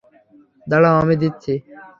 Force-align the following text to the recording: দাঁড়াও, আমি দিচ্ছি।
দাঁড়াও, 0.67 0.95
আমি 1.01 1.15
দিচ্ছি। 1.21 1.53